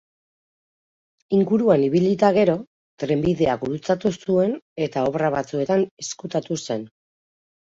Inguruan 1.39 1.83
ibili 1.87 2.09
eta 2.15 2.31
gero, 2.37 2.55
trenbidea 3.03 3.59
gurutzatu 3.65 4.13
zuen 4.25 4.57
eta 4.87 5.05
obra 5.11 5.31
batzuetan 5.37 5.85
ezkutatu 6.07 6.59
zen. 6.67 6.91